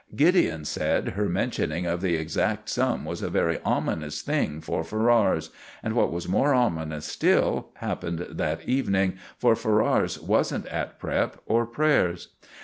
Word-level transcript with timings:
Gideon 0.15 0.65
said 0.65 1.09
her 1.09 1.29
mentioning 1.29 1.85
of 1.85 2.01
the 2.01 2.15
exact 2.15 2.69
sum 2.69 3.05
was 3.05 3.21
a 3.21 3.29
very 3.29 3.59
ominous 3.63 4.23
thing 4.23 4.59
for 4.59 4.83
Ferrars. 4.83 5.51
And 5.83 5.93
what 5.93 6.11
was 6.11 6.27
more 6.27 6.55
ominous 6.55 7.05
still 7.05 7.69
happened 7.75 8.25
that 8.31 8.67
evening, 8.67 9.19
for 9.37 9.55
Ferrars 9.55 10.19
wasn't 10.19 10.65
at 10.69 10.97
prep. 10.97 11.37
or 11.45 11.67
prayers. 11.67 12.29